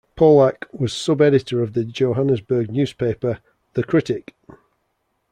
[0.17, 3.37] Polak was sub-editor of the Johannesburg paper
[3.75, 4.33] "The Critic".